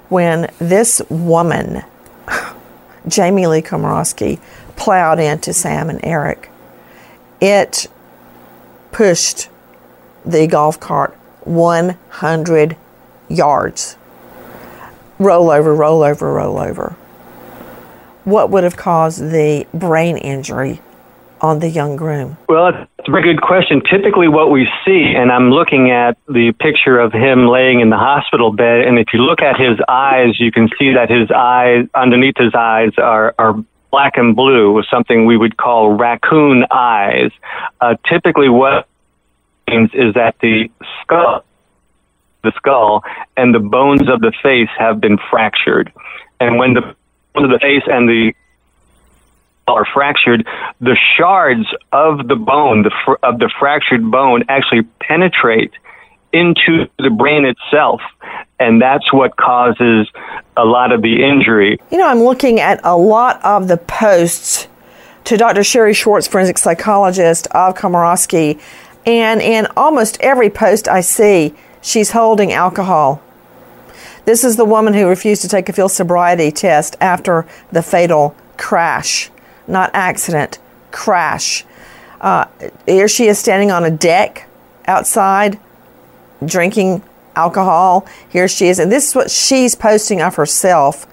[0.09, 1.83] when this woman,
[3.07, 4.39] Jamie Lee Komoroski,
[4.75, 6.49] plowed into Sam and Aric.
[7.41, 7.87] It
[8.91, 9.49] pushed
[10.25, 11.15] the golf cart
[11.45, 12.75] 100
[13.29, 13.95] yards.
[15.19, 16.95] Roll over, roll over, roll over.
[18.23, 20.81] What would have caused the brain injury
[21.41, 22.37] on the young groom?
[22.47, 23.81] Well, that's a very good question.
[23.89, 27.97] Typically, what we see, and I'm looking at the picture of him laying in the
[27.97, 31.85] hospital bed, and if you look at his eyes, you can see that his eyes,
[31.93, 37.31] underneath his eyes, are, are black and blue with something we would call raccoon eyes.
[37.81, 38.87] Uh, typically, what
[39.67, 40.69] means is that the
[41.01, 41.43] skull,
[42.43, 43.03] the skull,
[43.37, 45.91] and the bones of the face have been fractured,
[46.39, 46.81] and when the
[47.33, 48.33] bones of the face and the
[49.67, 50.47] are fractured,
[50.81, 55.71] the shards of the bone, the fr- of the fractured bone, actually penetrate
[56.33, 58.01] into the brain itself.
[58.59, 60.07] And that's what causes
[60.57, 61.79] a lot of the injury.
[61.91, 64.67] You know, I'm looking at a lot of the posts
[65.25, 65.63] to Dr.
[65.63, 68.59] Shari Schwartz, forensic psychologist of Komoroski,
[69.05, 73.21] and in almost every post I see, she's holding alcohol.
[74.25, 78.35] This is the woman who refused to take a field sobriety test after the fatal
[78.57, 79.29] crash,
[79.67, 80.59] not accident,
[80.91, 81.65] crash.
[82.21, 82.45] Uh,
[82.85, 84.47] here she is standing on a deck
[84.85, 85.59] outside
[86.45, 87.01] drinking
[87.35, 88.07] alcohol.
[88.29, 91.07] Here she is, and this is what she's posting of herself.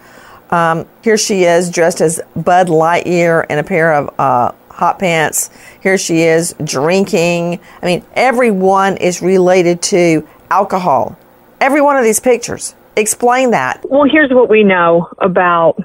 [0.52, 5.50] Um, here she is dressed as Bud Lightyear in a pair of uh, hot pants.
[5.80, 7.60] Here she is drinking.
[7.82, 11.18] I mean, everyone is related to alcohol.
[11.60, 12.74] Every one of these pictures.
[12.96, 13.84] Explain that.
[13.88, 15.82] Well, here's what we know about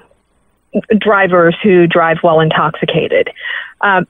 [0.98, 3.30] drivers who drive while intoxicated.
[3.82, 4.04] Uh,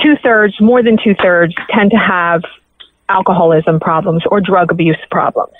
[0.00, 2.42] two thirds, more than two thirds, tend to have
[3.08, 5.54] alcoholism problems or drug abuse problems.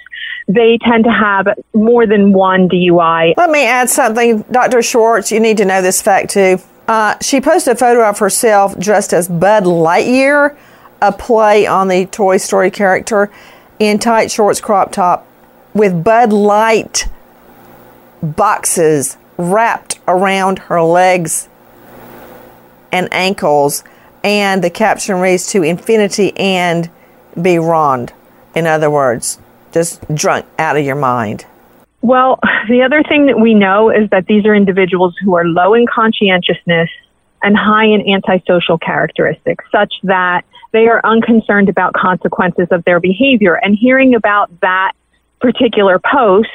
[0.49, 3.34] They tend to have more than one DUI.
[3.37, 4.82] Let me add something, Dr.
[4.82, 5.32] Schwartz.
[5.32, 6.59] You need to know this fact too.
[6.87, 10.57] Uh, she posted a photo of herself dressed as Bud Lightyear,
[11.03, 13.30] a play on the Toy Story character,
[13.79, 15.27] in tight shorts, crop top,
[15.74, 17.09] with Bud Light
[18.22, 21.49] boxes wrapped around her legs
[22.93, 23.85] and ankles.
[24.24, 26.91] And the caption reads to infinity and
[27.41, 28.12] beyond.
[28.55, 29.39] In other words,
[29.72, 31.45] just drunk out of your mind.
[32.01, 35.74] Well, the other thing that we know is that these are individuals who are low
[35.74, 36.89] in conscientiousness
[37.43, 43.55] and high in antisocial characteristics, such that they are unconcerned about consequences of their behavior.
[43.55, 44.93] And hearing about that
[45.41, 46.49] particular post,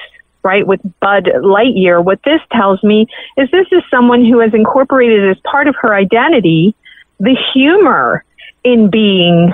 [0.44, 3.08] right, with Bud Lightyear, what this tells me
[3.38, 6.76] is this is someone who has incorporated as part of her identity
[7.20, 8.26] the humor
[8.64, 9.54] in being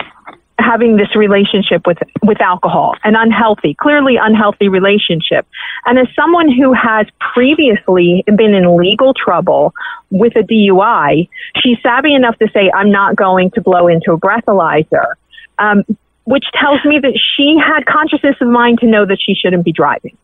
[0.60, 5.46] having this relationship with with alcohol an unhealthy clearly unhealthy relationship
[5.86, 9.74] and as someone who has previously been in legal trouble
[10.10, 14.20] with a DUI she's savvy enough to say I'm not going to blow into a
[14.20, 15.14] breathalyzer
[15.60, 15.84] um,
[16.28, 19.72] which tells me that she had consciousness of mind to know that she shouldn't be
[19.72, 20.18] driving.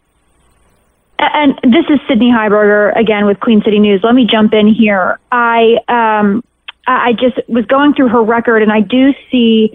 [1.17, 4.01] And this is Sydney Heiberger again with Queen City News.
[4.03, 5.17] Let me jump in here.
[5.31, 6.43] I um,
[6.85, 9.71] I just was going through her record, and I do see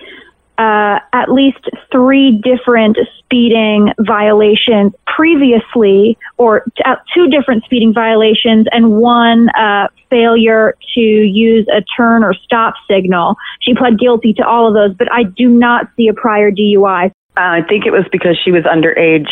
[0.59, 1.59] uh, at least
[1.91, 9.87] three different speeding violations previously, or t- uh, two different speeding violations, and one uh,
[10.11, 13.37] failure to use a turn or stop signal.
[13.61, 17.07] She pled guilty to all of those, but I do not see a prior DUI.
[17.07, 19.31] Uh, I think it was because she was underage.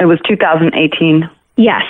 [0.00, 1.28] It was 2018.
[1.56, 1.82] Yes.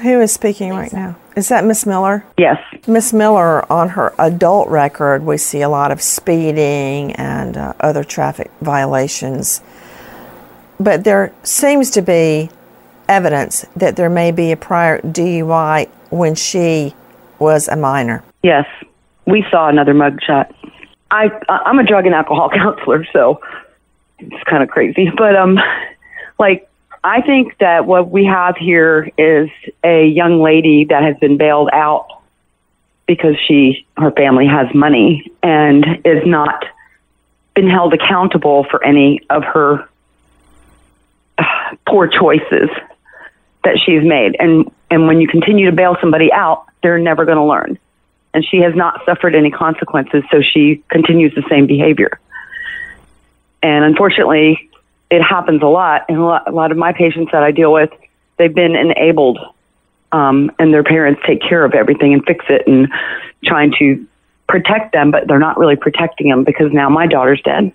[0.00, 1.16] Who is speaking right now?
[1.36, 2.24] Is that Miss Miller?
[2.38, 2.58] Yes.
[2.86, 8.04] Miss Miller, on her adult record, we see a lot of speeding and uh, other
[8.04, 9.62] traffic violations.
[10.80, 12.50] But there seems to be
[13.08, 16.94] evidence that there may be a prior DUI when she
[17.38, 18.22] was a minor.
[18.42, 18.66] Yes.
[19.26, 20.52] We saw another mugshot.
[21.10, 23.40] I I'm a drug and alcohol counselor, so
[24.18, 25.10] it's kind of crazy.
[25.16, 25.58] But um
[26.38, 26.68] like
[27.04, 29.50] I think that what we have here is
[29.82, 32.22] a young lady that has been bailed out
[33.06, 36.64] because she her family has money and is not
[37.54, 39.88] been held accountable for any of her
[41.38, 41.44] uh,
[41.88, 42.70] poor choices
[43.64, 44.36] that she's made.
[44.38, 47.78] And and when you continue to bail somebody out they're never going to learn.
[48.34, 52.20] And she has not suffered any consequences so she continues the same behavior.
[53.62, 54.70] And unfortunately
[55.12, 56.06] it happens a lot.
[56.08, 57.90] And a lot, a lot of my patients that I deal with,
[58.38, 59.38] they've been enabled,
[60.10, 62.88] um, and their parents take care of everything and fix it and
[63.44, 64.06] trying to
[64.48, 67.72] protect them, but they're not really protecting them because now my daughter's dead.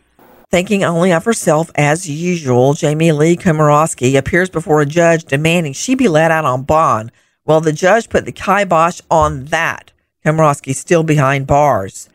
[0.50, 5.94] Thinking only of herself as usual, Jamie Lee Komoroski appears before a judge demanding she
[5.94, 7.12] be let out on bond.
[7.46, 9.92] Well, the judge put the kibosh on that.
[10.26, 12.10] Komoroski's still behind bars.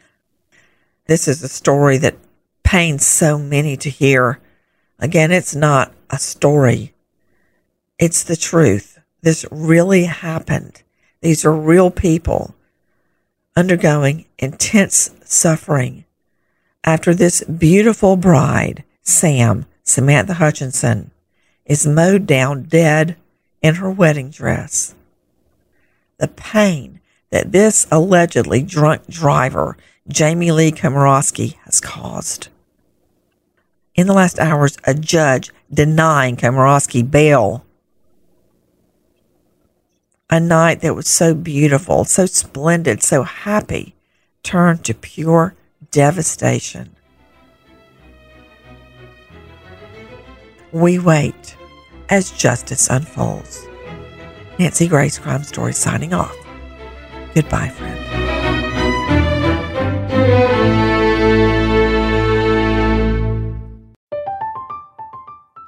[1.06, 2.16] This is a story that
[2.64, 4.40] pains so many to hear.
[5.02, 6.94] Again, it's not a story.
[7.98, 9.00] It's the truth.
[9.20, 10.82] This really happened.
[11.20, 12.54] These are real people
[13.56, 16.04] undergoing intense suffering
[16.84, 21.10] after this beautiful bride, Sam, Samantha Hutchinson,
[21.66, 23.16] is mowed down dead
[23.60, 24.94] in her wedding dress.
[26.18, 27.00] The pain
[27.30, 29.76] that this allegedly drunk driver,
[30.06, 32.48] Jamie Lee Komoroski, has caused
[33.94, 37.64] in the last hours, a judge denying Komoroski bail.
[40.30, 43.94] A night that was so beautiful, so splendid, so happy,
[44.42, 45.54] turned to pure
[45.90, 46.96] devastation.
[50.72, 51.54] We wait
[52.08, 53.66] as justice unfolds.
[54.58, 56.36] Nancy Grace Crime Story signing off.
[57.34, 58.41] Goodbye, friend.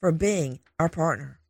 [0.00, 1.40] for being our partner.